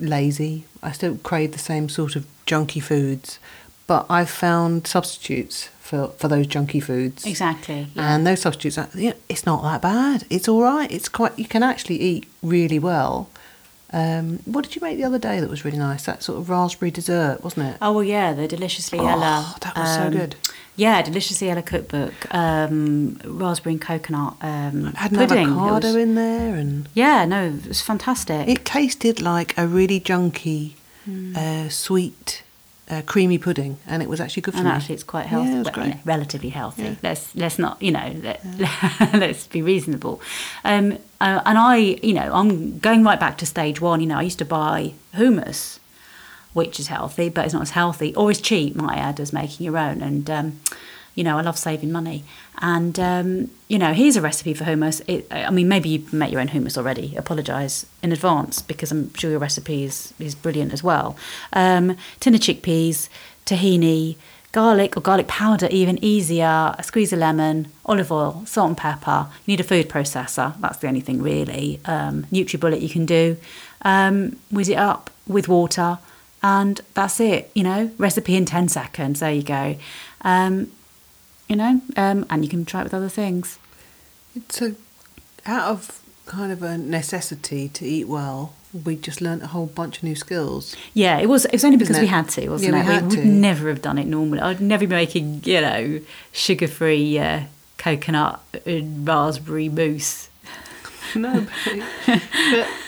lazy. 0.00 0.64
I 0.82 0.90
still 0.90 1.16
crave 1.18 1.52
the 1.52 1.60
same 1.60 1.88
sort 1.88 2.16
of 2.16 2.26
junky 2.44 2.82
foods, 2.82 3.38
but 3.86 4.06
I've 4.08 4.30
found 4.30 4.86
substitutes 4.86 5.68
for, 5.80 6.08
for 6.18 6.28
those 6.28 6.46
junky 6.46 6.82
foods. 6.82 7.26
Exactly. 7.26 7.88
Yeah. 7.94 8.14
And 8.14 8.26
those 8.26 8.40
substitutes, 8.40 8.78
are- 8.78 8.88
you 8.94 9.10
know, 9.10 9.16
it's 9.28 9.44
not 9.44 9.62
that 9.62 9.82
bad. 9.82 10.24
It's 10.30 10.48
all 10.48 10.62
right. 10.62 10.90
It's 10.90 11.08
quite. 11.08 11.38
You 11.38 11.44
can 11.46 11.62
actually 11.62 12.00
eat 12.00 12.26
really 12.42 12.78
well. 12.78 13.28
Um, 13.92 14.40
what 14.44 14.64
did 14.64 14.74
you 14.74 14.80
make 14.82 14.96
the 14.96 15.04
other 15.04 15.20
day 15.20 15.38
that 15.38 15.48
was 15.48 15.64
really 15.64 15.78
nice? 15.78 16.04
That 16.04 16.22
sort 16.22 16.38
of 16.40 16.50
raspberry 16.50 16.90
dessert, 16.90 17.44
wasn't 17.44 17.68
it? 17.68 17.76
Oh 17.80 17.92
well, 17.92 18.02
yeah, 18.02 18.32
the 18.32 18.48
Deliciously 18.48 18.98
Oh, 18.98 19.06
Ella. 19.06 19.54
that 19.60 19.76
was 19.76 19.94
so 19.94 20.10
good. 20.10 20.34
Yeah, 20.74 21.00
Deliciously 21.02 21.48
Ella 21.48 21.62
cookbook, 21.62 22.12
um, 22.34 23.20
raspberry 23.24 23.74
and 23.74 23.80
coconut 23.80 24.34
um, 24.40 24.86
It 24.88 24.96
had 24.96 25.12
pudding. 25.14 25.46
Avocado 25.46 25.86
was- 25.88 25.94
in 25.96 26.16
there, 26.16 26.56
and 26.56 26.88
Yeah, 26.94 27.24
no, 27.24 27.44
it 27.44 27.68
was 27.68 27.82
fantastic. 27.82 28.48
it 28.48 28.64
tasted 28.64 29.20
like 29.22 29.56
a 29.56 29.68
really 29.68 30.00
junky, 30.00 30.72
Hmm. 31.04 31.36
uh, 31.36 31.68
sweet, 31.68 32.42
uh, 32.90 33.02
creamy 33.06 33.38
pudding, 33.38 33.78
and 33.86 34.02
it 34.02 34.08
was 34.08 34.20
actually 34.20 34.42
good 34.42 34.54
for 34.54 34.58
and 34.58 34.68
me. 34.68 34.74
actually, 34.74 34.94
it's 34.94 35.04
quite 35.04 35.26
healthy. 35.26 35.48
Yeah, 35.50 35.54
it 35.56 35.66
was 35.66 35.76
well, 35.76 36.00
relatively 36.04 36.50
healthy. 36.50 36.82
Yeah. 36.82 36.94
Let's 37.02 37.34
let's 37.34 37.58
not, 37.58 37.80
you 37.80 37.92
know, 37.92 38.14
let, 38.22 38.44
let's 39.14 39.46
be 39.46 39.62
reasonable. 39.62 40.20
Um, 40.64 40.98
uh, 41.20 41.40
and 41.46 41.56
I, 41.56 41.76
you 41.76 42.12
know, 42.12 42.30
I'm 42.32 42.78
going 42.78 43.02
right 43.02 43.18
back 43.18 43.38
to 43.38 43.46
stage 43.46 43.80
one. 43.80 44.00
You 44.00 44.06
know, 44.06 44.18
I 44.18 44.22
used 44.22 44.38
to 44.40 44.44
buy 44.44 44.94
hummus, 45.14 45.78
which 46.52 46.78
is 46.78 46.88
healthy, 46.88 47.30
but 47.30 47.44
it's 47.46 47.54
not 47.54 47.62
as 47.62 47.70
healthy 47.70 48.14
or 48.14 48.30
as 48.30 48.40
cheap, 48.40 48.76
might 48.76 48.98
add, 48.98 49.18
as 49.18 49.32
making 49.32 49.64
your 49.64 49.78
own. 49.78 50.02
And 50.02 50.28
um, 50.28 50.60
you 51.14 51.24
know, 51.24 51.38
I 51.38 51.42
love 51.42 51.58
saving 51.58 51.92
money. 51.92 52.24
And 52.58 52.98
um, 52.98 53.50
you 53.68 53.78
know, 53.78 53.92
here's 53.92 54.16
a 54.16 54.20
recipe 54.20 54.54
for 54.54 54.64
hummus. 54.64 55.00
It, 55.06 55.26
I 55.30 55.50
mean, 55.50 55.68
maybe 55.68 55.88
you 55.88 56.06
make 56.12 56.30
your 56.30 56.40
own 56.40 56.48
hummus 56.48 56.76
already. 56.78 57.16
Apologise 57.16 57.86
in 58.02 58.12
advance 58.12 58.62
because 58.62 58.92
I'm 58.92 59.12
sure 59.14 59.30
your 59.30 59.40
recipe 59.40 59.84
is 59.84 60.14
is 60.18 60.34
brilliant 60.34 60.72
as 60.72 60.82
well. 60.82 61.16
Um, 61.52 61.96
tin 62.20 62.34
of 62.34 62.40
chickpeas, 62.40 63.08
tahini, 63.46 64.16
garlic 64.52 64.96
or 64.96 65.00
garlic 65.00 65.26
powder, 65.26 65.66
even 65.70 66.02
easier. 66.02 66.74
A 66.78 66.82
squeeze 66.82 67.12
of 67.12 67.18
lemon, 67.18 67.68
olive 67.84 68.10
oil, 68.12 68.42
salt 68.46 68.68
and 68.68 68.76
pepper. 68.76 69.26
You 69.44 69.52
need 69.52 69.60
a 69.60 69.64
food 69.64 69.88
processor. 69.88 70.58
That's 70.60 70.78
the 70.78 70.88
only 70.88 71.00
thing 71.00 71.20
really. 71.20 71.80
Um, 71.84 72.26
NutriBullet 72.32 72.80
you 72.80 72.88
can 72.88 73.04
do. 73.04 73.36
Um, 73.82 74.36
whiz 74.50 74.68
it 74.68 74.78
up 74.78 75.10
with 75.26 75.48
water, 75.48 75.98
and 76.42 76.80
that's 76.94 77.20
it. 77.20 77.50
You 77.54 77.64
know, 77.64 77.90
recipe 77.98 78.36
in 78.36 78.44
ten 78.44 78.68
seconds. 78.68 79.20
There 79.20 79.32
you 79.32 79.42
go. 79.42 79.76
Um, 80.22 80.70
you 81.48 81.56
know, 81.56 81.80
um, 81.96 82.26
and 82.30 82.44
you 82.44 82.48
can 82.50 82.64
try 82.64 82.80
it 82.80 82.84
with 82.84 82.94
other 82.94 83.08
things. 83.08 83.58
It's 84.36 84.60
a, 84.62 84.74
out 85.46 85.70
of 85.70 86.00
kind 86.26 86.50
of 86.52 86.62
a 86.62 86.78
necessity 86.78 87.68
to 87.68 87.84
eat 87.86 88.08
well. 88.08 88.54
We 88.84 88.96
just 88.96 89.20
learnt 89.20 89.42
a 89.42 89.46
whole 89.48 89.66
bunch 89.66 89.98
of 89.98 90.02
new 90.02 90.16
skills. 90.16 90.74
Yeah, 90.94 91.18
it 91.18 91.28
was. 91.28 91.44
It 91.44 91.52
was 91.52 91.64
only 91.64 91.76
because 91.76 91.98
we 92.00 92.06
had 92.06 92.28
to, 92.30 92.48
wasn't 92.48 92.72
Yeah, 92.74 92.80
it? 92.82 92.86
we 92.88 92.92
had 92.94 93.02
would 93.04 93.12
to. 93.18 93.24
never 93.24 93.68
have 93.68 93.82
done 93.82 93.98
it 93.98 94.06
normally. 94.06 94.40
I'd 94.40 94.60
never 94.60 94.86
be 94.86 94.94
making, 94.94 95.42
you 95.44 95.60
know, 95.60 96.00
sugar-free 96.32 97.18
uh, 97.18 97.40
coconut 97.78 98.40
and 98.66 99.06
raspberry 99.06 99.68
mousse. 99.68 100.28
No, 101.14 101.46
but, 102.06 102.22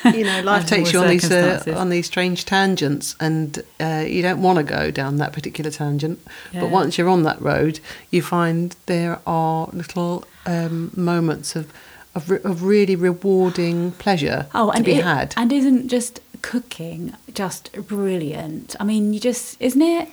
but, 0.03 0.15
you 0.17 0.25
know, 0.25 0.43
life 0.43 0.67
takes 0.67 0.93
you 0.93 1.01
on 1.01 1.09
these 1.09 1.31
uh, 1.31 1.63
on 1.77 1.89
these 1.91 2.07
strange 2.07 2.45
tangents, 2.45 3.15
and 3.21 3.63
uh, 3.81 4.05
you 4.07 4.23
don't 4.23 4.43
want 4.43 4.59
to 4.59 4.63
go 4.65 4.91
down 4.91 5.17
that 5.17 5.33
particular 5.33 5.71
tangent. 5.71 6.21
Yeah. 6.53 6.61
But 6.63 6.71
once 6.71 6.99
you're 6.99 7.09
on 7.09 7.23
that 7.25 7.41
road, 7.41 7.81
you 8.11 8.23
find 8.23 8.75
there 8.87 9.21
are 9.27 9.69
little 9.73 10.25
um, 10.47 10.91
moments 10.97 11.57
of 11.57 11.73
of, 12.15 12.31
re- 12.31 12.41
of 12.45 12.63
really 12.63 12.97
rewarding 12.97 13.93
pleasure 13.93 14.47
Oh, 14.55 14.71
to 14.71 14.77
and 14.77 14.85
be 14.85 14.95
it- 14.95 15.05
had. 15.05 15.35
And 15.37 15.53
isn't 15.53 15.89
just 15.89 16.21
cooking 16.43 17.15
just 17.33 17.73
brilliant? 17.87 18.75
I 18.81 18.85
mean, 18.85 19.13
you 19.13 19.21
just 19.21 19.61
isn't 19.61 19.83
it? 19.83 20.09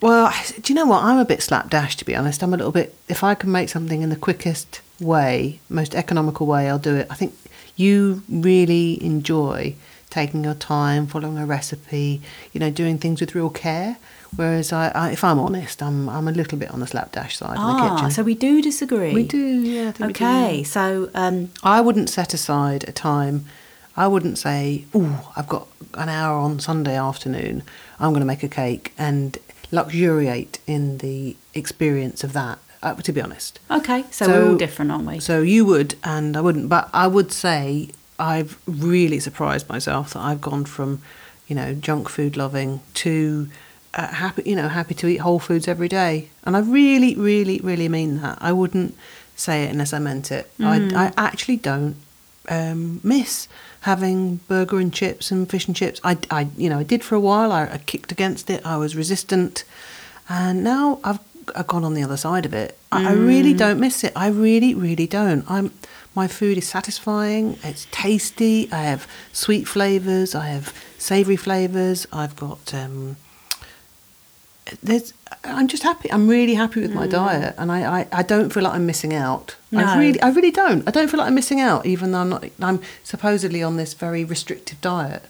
Well, 0.00 0.32
do 0.62 0.72
you 0.72 0.74
know 0.74 0.86
what? 0.86 1.02
I'm 1.04 1.18
a 1.18 1.26
bit 1.26 1.42
slapdash, 1.42 1.94
to 1.96 2.06
be 2.06 2.16
honest. 2.16 2.42
I'm 2.42 2.54
a 2.54 2.56
little 2.56 2.72
bit. 2.72 2.94
If 3.08 3.22
I 3.22 3.34
can 3.34 3.52
make 3.52 3.68
something 3.68 4.00
in 4.00 4.08
the 4.08 4.16
quickest 4.16 4.80
way, 4.98 5.60
most 5.68 5.94
economical 5.94 6.46
way, 6.46 6.70
I'll 6.70 6.78
do 6.78 6.94
it. 6.96 7.06
I 7.10 7.14
think 7.16 7.34
you 7.80 8.22
really 8.28 9.02
enjoy 9.12 9.74
taking 10.18 10.42
your 10.44 10.54
time, 10.54 11.06
following 11.06 11.38
a 11.38 11.46
recipe, 11.46 12.20
you 12.52 12.58
know, 12.62 12.70
doing 12.82 12.98
things 12.98 13.20
with 13.20 13.34
real 13.34 13.50
care. 13.50 13.96
Whereas 14.36 14.72
I, 14.72 14.88
I 15.02 15.10
if 15.16 15.22
I'm 15.24 15.38
honest, 15.46 15.82
I'm 15.82 16.08
I'm 16.08 16.28
a 16.28 16.32
little 16.40 16.58
bit 16.62 16.70
on 16.74 16.80
the 16.80 16.86
slapdash 16.86 17.36
side 17.36 17.56
in 17.62 17.66
the 17.70 17.72
Ah, 17.82 17.94
kitchen. 17.96 18.10
so 18.16 18.22
we 18.22 18.34
do 18.48 18.62
disagree. 18.62 19.12
we 19.14 19.24
do, 19.24 19.38
yeah. 19.74 19.88
I 19.88 19.92
think 19.92 20.06
we 20.08 20.12
do. 20.12 20.24
Okay, 20.24 20.62
so 20.76 21.10
um, 21.14 21.36
I 21.76 21.80
wouldn't 21.80 22.08
set 22.18 22.32
aside 22.34 22.80
a 22.88 22.92
time. 22.92 23.36
I 23.96 24.06
wouldn't 24.06 24.38
say, 24.38 24.84
"Oh, 24.94 25.32
I've 25.36 25.48
got 25.48 25.66
an 25.94 26.08
hour 26.08 26.38
on 26.46 26.60
Sunday 26.60 26.96
afternoon. 26.96 27.62
I'm 27.98 28.10
going 28.14 28.20
to 28.26 28.32
make 28.34 28.44
a 28.44 28.48
cake 28.62 28.92
and 28.96 29.36
luxuriate 29.72 30.58
in 30.66 30.98
the 30.98 31.36
experience 31.54 32.22
of 32.24 32.32
that." 32.34 32.58
Uh, 32.82 32.94
to 32.94 33.12
be 33.12 33.20
honest. 33.20 33.60
Okay, 33.70 34.04
so, 34.10 34.28
we're 34.28 34.48
all 34.50 34.56
different, 34.56 34.90
aren't 34.90 35.06
we? 35.06 35.20
So 35.20 35.42
you 35.42 35.64
would, 35.66 35.94
and 36.04 36.36
I 36.36 36.40
wouldn't. 36.40 36.68
But 36.68 36.88
I 36.92 37.06
would 37.06 37.32
say 37.32 37.90
I've 38.18 38.58
really 38.66 39.20
surprised 39.20 39.68
myself 39.68 40.12
that 40.14 40.20
I've 40.20 40.40
gone 40.40 40.64
from, 40.64 41.02
you 41.48 41.56
know, 41.56 41.74
junk 41.74 42.08
food 42.08 42.36
loving 42.36 42.80
to 42.94 43.48
uh, 43.94 44.08
happy, 44.08 44.42
you 44.46 44.56
know, 44.56 44.68
happy 44.68 44.94
to 44.94 45.08
eat 45.08 45.18
whole 45.18 45.38
foods 45.38 45.66
every 45.66 45.88
day. 45.88 46.28
And 46.44 46.56
I 46.56 46.60
really, 46.60 47.14
really, 47.14 47.60
really 47.62 47.88
mean 47.88 48.20
that. 48.20 48.38
I 48.40 48.52
wouldn't 48.52 48.96
say 49.36 49.64
it 49.64 49.70
unless 49.70 49.92
I 49.92 49.98
meant 49.98 50.30
it. 50.30 50.50
Mm. 50.58 50.92
I, 50.94 51.06
I 51.06 51.12
actually 51.16 51.56
don't 51.56 51.96
um, 52.48 53.00
miss 53.02 53.48
having 53.82 54.36
burger 54.48 54.78
and 54.78 54.92
chips 54.92 55.30
and 55.30 55.48
fish 55.48 55.66
and 55.66 55.74
chips. 55.74 56.00
I, 56.04 56.18
I 56.30 56.48
you 56.56 56.68
know, 56.68 56.78
I 56.78 56.82
did 56.82 57.02
for 57.02 57.14
a 57.14 57.20
while. 57.20 57.52
I, 57.52 57.64
I 57.64 57.78
kicked 57.78 58.12
against 58.12 58.50
it. 58.50 58.64
I 58.64 58.76
was 58.76 58.94
resistant, 58.94 59.64
and 60.28 60.62
now 60.62 61.00
I've, 61.02 61.18
I've 61.56 61.66
gone 61.66 61.84
on 61.84 61.94
the 61.94 62.02
other 62.02 62.16
side 62.16 62.46
of 62.46 62.52
it. 62.54 62.76
I, 62.92 63.10
I 63.10 63.12
really 63.12 63.54
don't 63.54 63.78
miss 63.80 64.02
it. 64.04 64.12
I 64.16 64.28
really, 64.28 64.74
really 64.74 65.06
don't. 65.06 65.44
I'm. 65.50 65.72
My 66.14 66.26
food 66.26 66.58
is 66.58 66.66
satisfying. 66.66 67.56
It's 67.62 67.86
tasty. 67.92 68.68
I 68.72 68.82
have 68.82 69.06
sweet 69.32 69.68
flavors. 69.68 70.34
I 70.34 70.46
have 70.48 70.74
savory 70.98 71.36
flavors. 71.36 72.06
I've 72.12 72.34
got. 72.36 72.74
Um, 72.74 73.16
there's. 74.82 75.14
I'm 75.44 75.68
just 75.68 75.82
happy. 75.84 76.12
I'm 76.12 76.28
really 76.28 76.54
happy 76.54 76.80
with 76.80 76.92
my 76.92 77.06
diet, 77.06 77.54
and 77.56 77.72
I, 77.72 78.00
I, 78.00 78.08
I 78.12 78.22
don't 78.22 78.52
feel 78.52 78.62
like 78.64 78.74
I'm 78.74 78.84
missing 78.86 79.14
out. 79.14 79.56
I 79.72 79.84
No. 79.94 79.98
really, 79.98 80.20
I 80.20 80.30
really 80.30 80.50
don't. 80.50 80.86
I 80.86 80.90
don't 80.90 81.08
feel 81.08 81.18
like 81.18 81.28
I'm 81.28 81.34
missing 81.34 81.60
out, 81.60 81.86
even 81.86 82.12
though 82.12 82.18
I'm 82.18 82.28
not. 82.28 82.44
I'm 82.60 82.80
supposedly 83.04 83.62
on 83.62 83.76
this 83.76 83.94
very 83.94 84.24
restrictive 84.24 84.80
diet. 84.80 85.24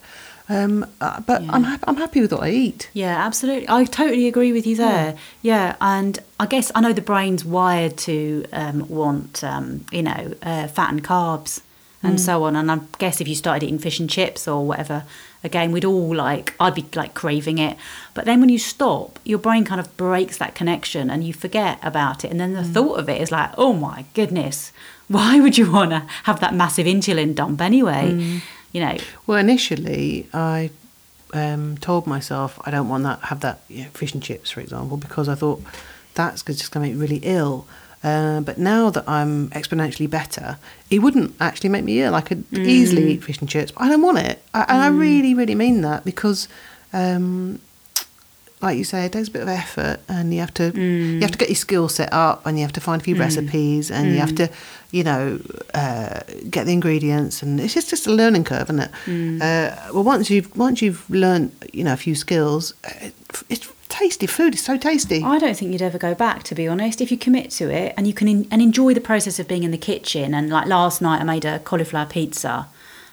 Um, 0.51 0.85
uh, 1.01 1.21
but 1.21 1.43
I'm 1.49 1.63
happy. 1.63 1.85
I'm 1.87 1.97
happy 1.97 2.21
with 2.21 2.33
what 2.33 2.43
I 2.43 2.51
eat. 2.51 2.91
Yeah, 2.93 3.25
absolutely. 3.25 3.69
I 3.69 3.85
totally 3.85 4.27
agree 4.27 4.53
with 4.53 4.67
you 4.67 4.75
there. 4.75 5.17
Yeah, 5.43 5.77
and 5.81 6.19
I 6.41 6.47
guess 6.47 6.73
I 6.75 6.81
know 6.81 6.93
the 6.93 7.01
brain's 7.01 7.45
wired 7.45 7.97
to 7.99 8.45
um, 8.53 8.89
want, 8.89 9.45
um, 9.45 9.87
you 9.93 10.03
know, 10.03 10.35
uh, 10.43 10.67
fat 10.67 10.91
and 10.91 11.05
carbs 11.05 11.63
and 12.03 12.19
so 12.21 12.45
on. 12.45 12.57
And 12.57 12.73
I 12.73 12.81
guess 12.99 13.21
if 13.21 13.29
you 13.29 13.35
started 13.35 13.65
eating 13.65 13.79
fish 13.79 14.01
and 14.01 14.09
chips 14.09 14.49
or 14.49 14.67
whatever, 14.67 15.05
again, 15.45 15.71
we'd 15.71 15.85
all 15.85 16.15
like, 16.15 16.55
I'd 16.59 16.75
be 16.75 16.87
like 16.95 17.15
craving 17.15 17.59
it. 17.59 17.77
But 18.15 18.25
then 18.25 18.41
when 18.41 18.49
you 18.49 18.59
stop, 18.59 19.19
your 19.23 19.39
brain 19.39 19.65
kind 19.65 19.81
of 19.81 19.95
breaks 19.97 20.39
that 20.39 20.55
connection 20.55 21.11
and 21.11 21.23
you 21.23 21.35
forget 21.35 21.79
about 21.83 22.25
it. 22.25 22.31
And 22.31 22.41
then 22.41 22.55
the 22.55 22.65
thought 22.65 22.99
of 22.99 23.09
it 23.09 23.21
is 23.21 23.31
like, 23.31 23.51
oh 23.59 23.75
my 23.75 24.07
goodness, 24.15 24.73
why 25.09 25.41
would 25.41 25.59
you 25.59 25.71
want 25.71 25.91
to 25.91 26.01
have 26.25 26.41
that 26.41 26.55
massive 26.55 26.87
insulin 26.87 27.35
dump 27.35 27.61
anyway? 27.61 28.41
You 28.73 28.81
know, 28.81 28.97
Well, 29.27 29.39
initially, 29.39 30.29
I 30.33 30.71
um, 31.35 31.77
told 31.79 32.07
myself 32.07 32.59
I 32.65 32.71
don't 32.71 32.89
want 32.89 33.05
that 33.05 33.21
have 33.23 33.41
that 33.41 33.61
you 33.69 33.85
know, 33.85 33.91
fish 33.91 34.15
and 34.15 34.23
chips, 34.23 34.51
for 34.51 34.61
example, 34.61 34.97
because 34.97 35.29
I 35.29 35.35
thought 35.35 35.61
that's 36.15 36.43
just 36.43 36.71
going 36.71 36.85
to 36.85 36.89
make 36.91 36.97
me 36.97 37.01
really 37.01 37.21
ill. 37.25 37.67
Uh, 38.03 38.41
but 38.41 38.57
now 38.59 38.89
that 38.91 39.07
I'm 39.07 39.51
exponentially 39.51 40.09
better, 40.09 40.57
it 40.91 41.01
wouldn't 41.01 41.35
actually 41.39 41.69
make 41.69 41.85
me 41.85 42.01
ill. 42.01 42.15
I 42.15 42.23
could 42.23 42.45
easily 42.53 43.13
eat 43.13 43.25
fish 43.25 43.39
and 43.41 43.49
chips, 43.49 43.73
but 43.73 43.83
I 43.83 43.89
don't 43.89 44.03
want 44.03 44.19
it. 44.19 44.43
I, 44.55 44.65
and 44.69 44.83
I 44.83 44.89
really, 44.89 45.35
really 45.35 45.55
mean 45.55 45.83
that 45.83 46.05
because, 46.05 46.49
um, 46.95 47.61
like 48.63 48.77
you 48.77 48.85
say, 48.85 49.07
it 49.07 49.13
takes 49.13 49.29
a 49.29 49.31
bit 49.31 49.43
of 49.43 49.49
effort, 49.49 50.01
and 50.09 50.35
you 50.35 50.41
have 50.41 50.53
to 50.55 50.71
you 50.79 51.21
have 51.21 51.31
to 51.31 51.39
get 51.39 51.49
your 51.49 51.57
skill 51.57 51.89
set 51.89 52.13
up, 52.13 52.45
and 52.47 52.59
you 52.59 52.65
have 52.65 52.73
to 52.73 52.81
find 52.81 53.01
a 53.01 53.05
few 53.05 53.17
recipes, 53.17 53.91
and 53.91 54.13
you 54.13 54.19
have 54.19 54.35
to, 54.37 54.51
you 54.91 55.03
know, 55.03 55.41
uh, 55.75 56.21
get 56.51 56.67
the 56.67 56.73
ingredients, 56.73 57.43
and 57.43 57.61
it's 57.61 57.75
just 57.75 57.89
just 57.89 58.07
a 58.07 58.13
learning 58.13 58.45
curve, 58.45 58.71
isn't 58.71 58.81
it? 58.81 59.43
Uh, 59.43 59.77
well, 59.95 60.05
once 60.05 60.29
you've 60.31 60.55
once 60.57 60.83
you've 60.83 61.09
learned, 61.09 61.53
you 61.73 61.85
know, 61.85 61.95
a 61.95 61.97
few 61.97 62.15
skills, 62.15 62.75
uh, 62.85 63.11
it's 63.49 63.71
tasty. 63.89 64.27
Food 64.27 64.55
is 64.55 64.63
so 64.63 64.77
tasty. 64.77 65.23
I 65.23 65.39
don't 65.39 65.57
think 65.57 65.73
you'd 65.73 65.83
ever 65.83 65.99
go 65.99 66.15
back, 66.15 66.43
to 66.45 66.55
be 66.55 66.69
honest. 66.69 67.01
If 67.01 67.11
you 67.11 67.17
commit 67.17 67.51
to 67.53 67.71
it 67.71 67.95
and 67.97 68.07
you 68.07 68.13
can 68.13 68.29
in, 68.29 68.47
and 68.51 68.61
enjoy 68.61 68.95
the 68.95 69.01
process 69.01 69.39
of 69.39 69.49
being 69.49 69.63
in 69.63 69.71
the 69.71 69.79
kitchen. 69.79 70.35
And 70.35 70.51
like 70.51 70.67
last 70.67 71.01
night, 71.01 71.21
I 71.21 71.25
made 71.25 71.45
a 71.45 71.59
cauliflower 71.61 72.07
pizza. 72.07 72.69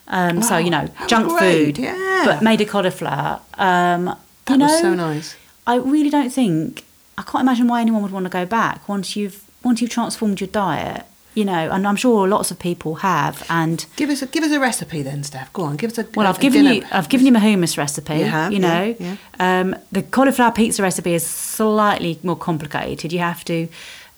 Um, 0.10 0.42
so 0.42 0.58
you 0.58 0.70
know, 0.70 0.88
junk 1.08 1.28
great, 1.30 1.76
food, 1.76 1.78
yeah. 1.80 2.24
but 2.26 2.42
made 2.42 2.62
a 2.62 2.66
cauliflower. 2.66 3.42
Um, 3.56 4.16
That 4.48 4.54
you 4.54 4.58
know, 4.60 4.66
was 4.66 4.80
so 4.82 4.94
nice. 4.96 5.36
I 5.66 5.76
really 5.76 6.10
don't 6.10 6.30
think 6.30 6.84
I 7.18 7.22
can't 7.24 7.42
imagine 7.42 7.68
why 7.68 7.82
anyone 7.82 8.02
would 8.04 8.12
want 8.12 8.26
to 8.26 8.30
go 8.30 8.46
back 8.46 8.88
once 8.90 9.16
you've 9.16 9.44
once 9.64 9.82
you've 9.82 9.92
transformed 9.92 10.40
your 10.42 10.48
diet. 10.48 11.06
You 11.34 11.46
know, 11.46 11.70
and 11.72 11.88
I'm 11.88 11.96
sure 11.96 12.28
lots 12.28 12.50
of 12.50 12.58
people 12.58 12.96
have. 12.96 13.46
And 13.48 13.86
Give 13.96 14.10
us 14.10 14.24
a 14.24 14.26
give 14.26 14.44
us 14.44 14.52
a 14.52 14.60
recipe 14.60 15.04
then, 15.04 15.24
Steph. 15.24 15.54
Go 15.54 15.64
on, 15.64 15.76
give 15.78 15.92
us 15.92 16.00
a. 16.00 16.08
well, 16.16 16.26
I've 16.26 16.40
a 16.40 16.42
given 16.42 16.64
dinner- 16.64 16.76
you 16.78 16.88
I've 16.92 17.10
given 17.10 17.28
you 17.28 17.32
my 17.32 17.40
hummus 17.40 17.78
recipe. 17.78 18.16
You 18.16 18.26
have, 18.26 18.52
you 18.52 18.60
yeah, 18.60 18.68
know, 18.68 18.96
yeah. 19.00 19.16
Um, 19.40 19.76
the 19.92 20.02
cauliflower 20.02 20.52
pizza 20.52 20.82
recipe 20.82 21.14
is 21.14 21.24
slightly 21.26 22.18
more 22.24 22.36
complicated. 22.38 23.14
You 23.14 23.20
have 23.20 23.46
to 23.46 23.68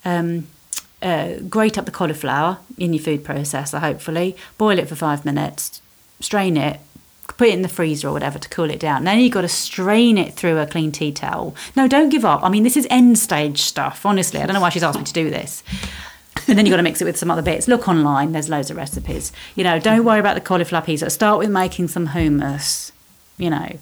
um, 0.06 0.46
uh, 1.02 1.34
grate 1.48 1.76
up 1.76 1.84
the 1.84 1.90
cauliflower 1.90 2.56
in 2.78 2.94
your 2.94 3.02
food 3.02 3.22
processor, 3.22 3.80
hopefully, 3.80 4.34
boil 4.56 4.78
it 4.78 4.88
for 4.88 4.94
five 4.94 5.24
minutes, 5.26 5.82
strain 6.20 6.56
it, 6.56 6.80
put 7.36 7.48
it 7.48 7.54
in 7.54 7.62
the 7.62 7.68
freezer 7.68 8.08
or 8.08 8.12
whatever 8.12 8.38
to 8.38 8.48
cool 8.48 8.70
it 8.70 8.80
down. 8.80 9.04
Then 9.04 9.18
you've 9.20 9.32
got 9.32 9.42
to 9.42 9.48
strain 9.48 10.18
it 10.18 10.34
through 10.34 10.58
a 10.58 10.66
clean 10.66 10.92
tea 10.92 11.12
towel. 11.12 11.54
No, 11.76 11.86
don't 11.88 12.08
give 12.08 12.24
up. 12.24 12.42
I 12.42 12.48
mean, 12.48 12.62
this 12.62 12.76
is 12.76 12.86
end 12.90 13.18
stage 13.18 13.62
stuff. 13.62 14.04
Honestly, 14.04 14.40
I 14.40 14.46
don't 14.46 14.54
know 14.54 14.60
why 14.60 14.70
she's 14.70 14.82
asked 14.82 14.98
me 14.98 15.04
to 15.04 15.12
do 15.12 15.30
this. 15.30 15.62
And 16.48 16.56
then 16.58 16.64
you've 16.66 16.72
got 16.72 16.78
to 16.78 16.82
mix 16.82 17.00
it 17.00 17.04
with 17.04 17.16
some 17.18 17.30
other 17.30 17.42
bits. 17.42 17.68
Look 17.68 17.86
online, 17.88 18.32
there's 18.32 18.48
loads 18.48 18.70
of 18.70 18.76
recipes. 18.76 19.32
You 19.54 19.64
know, 19.64 19.78
don't 19.78 20.04
worry 20.04 20.20
about 20.20 20.34
the 20.34 20.40
cauliflower 20.40 20.82
pizza. 20.82 21.10
Start 21.10 21.38
with 21.38 21.50
making 21.50 21.88
some 21.88 22.08
hummus. 22.08 22.92
You 23.36 23.50
know, 23.50 23.78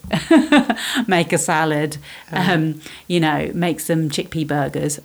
make 1.09 1.33
a 1.33 1.39
salad. 1.39 1.97
Um, 2.31 2.81
you 3.07 3.21
know, 3.21 3.51
make 3.55 3.81
some 3.81 4.09
chickpea 4.09 4.47
burgers. 4.47 5.01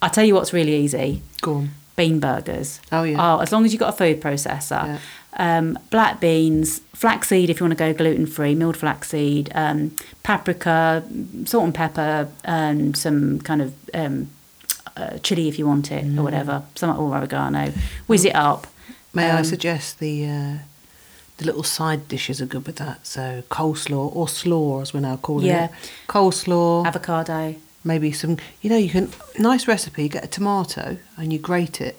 I 0.00 0.08
tell 0.08 0.24
you 0.24 0.34
what's 0.34 0.52
really 0.52 0.74
easy: 0.76 1.20
Go 1.42 1.54
on. 1.54 1.70
bean 1.96 2.18
burgers. 2.20 2.80
Oh, 2.90 3.02
yeah. 3.02 3.16
Oh, 3.36 3.40
as 3.40 3.52
long 3.52 3.64
as 3.66 3.72
you've 3.72 3.80
got 3.80 3.92
a 3.94 3.96
food 3.96 4.20
processor. 4.22 4.84
Yeah. 4.86 4.98
Um, 5.40 5.78
black 5.90 6.18
beans, 6.20 6.80
flaxseed 6.94 7.48
if 7.48 7.60
you 7.60 7.64
want 7.66 7.78
to 7.78 7.84
go 7.84 7.94
gluten 7.94 8.26
free, 8.26 8.54
milled 8.56 8.76
flaxseed, 8.76 9.50
um, 9.54 9.92
paprika, 10.24 11.04
salt 11.44 11.64
and 11.64 11.74
pepper, 11.74 12.28
and 12.44 12.96
some 12.96 13.40
kind 13.42 13.62
of 13.62 13.72
um, 13.94 14.28
uh, 14.96 15.18
chili 15.18 15.46
if 15.48 15.56
you 15.58 15.66
want 15.66 15.92
it 15.92 16.04
Mm. 16.04 16.18
or 16.18 16.22
whatever, 16.24 16.62
some 16.74 16.90
or 16.98 17.16
oregano. 17.16 17.72
Whiz 18.08 18.24
it 18.24 18.34
up. 18.34 18.66
May 19.14 19.30
I 19.30 19.38
Um, 19.38 19.44
suggest 19.44 20.00
the 20.00 20.26
uh, 20.26 20.54
the 21.36 21.44
little 21.46 21.62
side 21.62 22.08
dishes 22.08 22.40
are 22.42 22.46
good 22.46 22.66
with 22.66 22.76
that? 22.76 23.06
So 23.06 23.44
coleslaw 23.48 24.14
or 24.16 24.26
slaw, 24.28 24.80
as 24.82 24.92
we're 24.92 25.00
now 25.00 25.16
calling 25.18 25.46
it. 25.46 25.50
Yeah. 25.50 25.64
it. 25.66 25.70
Coleslaw, 26.08 26.84
Avocado. 26.84 27.54
maybe 27.84 28.10
some. 28.10 28.38
You 28.60 28.70
know, 28.70 28.76
you 28.76 28.90
can 28.90 29.12
nice 29.38 29.68
recipe. 29.68 30.02
You 30.02 30.08
get 30.08 30.24
a 30.24 30.28
tomato 30.28 30.96
and 31.16 31.32
you 31.32 31.38
grate 31.38 31.80
it, 31.80 31.96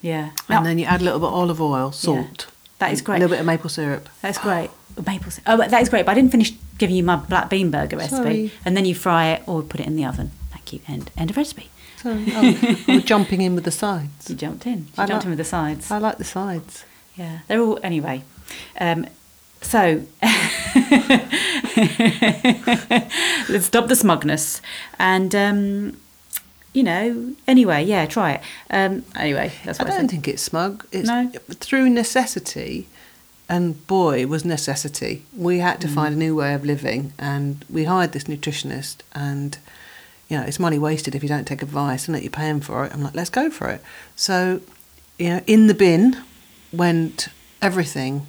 Yeah. 0.00 0.30
and 0.48 0.48
Now, 0.48 0.62
then 0.62 0.78
you 0.78 0.84
add 0.86 1.00
a 1.00 1.04
little 1.04 1.18
bit 1.18 1.26
of 1.28 1.34
olive 1.34 1.60
oil, 1.60 1.90
salt. 1.90 2.46
That 2.78 2.92
is 2.92 3.00
great. 3.02 3.16
A 3.16 3.20
little 3.20 3.34
bit 3.34 3.40
of 3.40 3.46
maple 3.46 3.70
syrup. 3.70 4.08
That's 4.22 4.38
great. 4.38 4.70
Maple 5.06 5.30
syrup. 5.30 5.44
Oh, 5.46 5.56
but 5.56 5.70
that 5.70 5.82
is 5.82 5.88
great. 5.88 6.04
But 6.06 6.12
I 6.12 6.14
didn't 6.14 6.30
finish 6.30 6.52
giving 6.78 6.96
you 6.96 7.02
my 7.02 7.16
black 7.16 7.48
bean 7.50 7.70
burger 7.70 7.96
recipe. 7.96 8.16
Sorry. 8.16 8.52
And 8.64 8.76
then 8.76 8.84
you 8.84 8.94
fry 8.94 9.28
it 9.32 9.42
or 9.46 9.62
put 9.62 9.80
it 9.80 9.86
in 9.86 9.96
the 9.96 10.04
oven. 10.04 10.30
Thank 10.50 10.72
you. 10.72 10.80
End, 10.88 11.10
end 11.16 11.30
of 11.30 11.36
recipe. 11.36 11.70
So 12.02 12.10
oh, 12.28 12.82
we're 12.86 13.00
jumping 13.12 13.40
in 13.40 13.54
with 13.54 13.64
the 13.64 13.70
sides. 13.70 14.28
You 14.28 14.36
jumped 14.36 14.66
in. 14.66 14.78
You 14.78 14.86
I 14.98 15.06
jumped 15.06 15.12
like- 15.12 15.24
in 15.24 15.30
with 15.30 15.38
the 15.38 15.44
sides. 15.44 15.90
I 15.90 15.98
like 15.98 16.18
the 16.18 16.24
sides. 16.24 16.84
Yeah, 17.16 17.38
they're 17.48 17.60
all 17.60 17.78
anyway. 17.82 18.22
Um, 18.78 19.06
so 19.62 20.02
let's 23.48 23.66
stop 23.66 23.88
the 23.88 23.96
smugness, 23.96 24.60
and 24.98 25.34
um, 25.34 25.96
you 26.76 26.82
know, 26.82 27.32
anyway, 27.48 27.80
yeah, 27.84 28.04
try 28.06 28.28
it. 28.36 28.40
Um, 28.70 28.92
anyway, 29.26 29.48
that's 29.64 29.80
I 29.80 29.84
what 29.84 29.92
I, 29.92 29.96
don't 29.96 30.02
said. 30.02 30.10
think 30.10 30.28
it's 30.28 30.42
smug. 30.42 30.84
It's 30.92 31.08
No? 31.08 31.30
through 31.66 31.88
necessity, 31.88 32.86
and 33.48 33.64
boy, 33.86 34.26
was 34.26 34.44
necessity. 34.44 35.22
We 35.48 35.58
had 35.60 35.76
Mm. 35.78 35.80
to 35.84 35.88
find 35.88 36.14
a 36.14 36.18
new 36.18 36.34
way 36.42 36.52
of 36.54 36.62
living, 36.64 37.12
and 37.18 37.64
we 37.76 37.84
hired 37.84 38.12
this 38.12 38.24
nutritionist, 38.24 38.96
and 39.14 39.56
you 40.28 40.36
know, 40.36 40.44
it's 40.44 40.58
money 40.58 40.78
wasted 40.78 41.14
if 41.14 41.22
you 41.22 41.28
don't 41.34 41.46
take 41.46 41.62
advice 41.62 42.02
and 42.08 42.14
that 42.14 42.22
you're 42.24 42.40
paying 42.44 42.60
for 42.60 42.84
it. 42.84 42.92
I'm 42.92 43.02
like, 43.02 43.14
let's 43.14 43.30
go 43.30 43.48
for 43.48 43.68
it. 43.74 43.80
So, 44.16 44.60
you 45.18 45.28
know, 45.30 45.40
in 45.46 45.68
the 45.68 45.74
bin 45.74 46.16
went 46.72 47.28
everything 47.62 48.26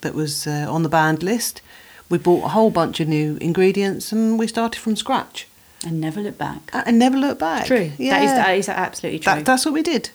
that 0.00 0.12
was 0.14 0.46
uh, 0.46 0.66
on 0.68 0.82
the 0.82 0.88
banned 0.88 1.22
list. 1.22 1.62
We 2.10 2.18
bought 2.18 2.44
a 2.44 2.48
whole 2.48 2.70
bunch 2.70 2.98
of 3.00 3.06
new 3.08 3.38
ingredients, 3.40 4.12
and 4.12 4.38
we 4.40 4.46
started 4.48 4.80
from 4.80 4.96
scratch. 4.96 5.46
And 5.84 6.00
never 6.00 6.20
look 6.20 6.38
back. 6.38 6.70
And 6.72 6.98
never 6.98 7.16
look 7.18 7.38
back. 7.38 7.66
True. 7.66 7.90
Yeah. 7.98 8.18
That 8.18 8.24
is 8.24 8.30
that 8.30 8.50
is 8.58 8.68
absolutely 8.68 9.18
true. 9.20 9.34
That, 9.34 9.44
that's 9.44 9.64
what 9.64 9.74
we 9.74 9.82
did. 9.82 10.10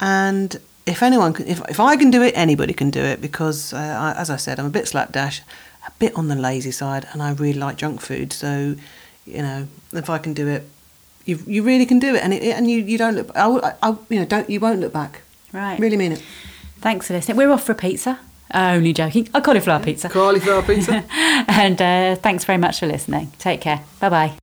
And 0.00 0.56
if 0.86 1.02
anyone 1.02 1.32
can, 1.32 1.46
if, 1.46 1.60
if 1.68 1.78
I 1.78 1.96
can 1.96 2.10
do 2.10 2.22
it, 2.22 2.32
anybody 2.36 2.72
can 2.72 2.90
do 2.90 3.00
it 3.00 3.20
because, 3.20 3.72
uh, 3.72 3.76
I, 4.16 4.20
as 4.20 4.30
I 4.30 4.36
said, 4.36 4.58
I'm 4.58 4.66
a 4.66 4.70
bit 4.70 4.88
slapdash, 4.88 5.40
a 5.86 5.90
bit 5.98 6.14
on 6.16 6.28
the 6.28 6.34
lazy 6.34 6.72
side, 6.72 7.06
and 7.12 7.22
I 7.22 7.32
really 7.32 7.58
like 7.58 7.76
junk 7.76 8.00
food. 8.00 8.32
So, 8.32 8.74
you 9.26 9.42
know, 9.42 9.68
if 9.92 10.10
I 10.10 10.18
can 10.18 10.34
do 10.34 10.48
it, 10.48 10.62
you 11.24 11.38
you 11.46 11.62
really 11.62 11.86
can 11.86 12.00
do 12.00 12.14
it, 12.16 12.22
and 12.24 12.32
it, 12.34 12.42
and 12.56 12.68
you, 12.68 12.78
you 12.78 12.98
don't 12.98 13.14
look. 13.14 13.30
I, 13.36 13.46
will- 13.46 13.64
I, 13.64 13.74
I- 13.82 13.96
you 14.08 14.18
know, 14.18 14.24
don't 14.26 14.50
you 14.50 14.58
won't 14.58 14.80
look 14.80 14.92
back. 14.92 15.22
right. 15.52 15.78
Really 15.78 15.96
mean 15.96 16.12
it. 16.12 16.22
Thanks 16.80 17.06
for 17.06 17.14
listening. 17.14 17.36
We're 17.36 17.52
off 17.52 17.62
for 17.64 17.72
a 17.72 17.76
pizza. 17.76 18.18
Only 18.52 18.92
joking. 18.92 19.28
A 19.32 19.40
cauliflower 19.40 19.80
pizza. 19.82 20.08
Cauliflower 20.08 20.62
pizza. 20.62 21.04
and 21.12 21.80
uh, 21.80 22.16
thanks 22.16 22.44
very 22.44 22.58
much 22.58 22.80
for 22.80 22.86
listening. 22.86 23.30
Take 23.38 23.60
care. 23.60 23.82
Bye 24.00 24.08
bye. 24.10 24.41